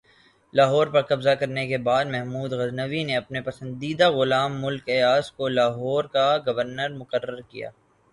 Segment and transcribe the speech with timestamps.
[0.53, 5.47] لاہور پر قبضہ کرنے کے بعد محمود غزنوی نے اپنے پسندیدہ غلام ملک ایاز کو
[5.49, 7.69] لاہور کا گورنر مقرر کیا